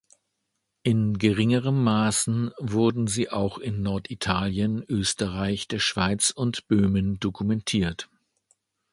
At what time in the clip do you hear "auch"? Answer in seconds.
3.29-3.59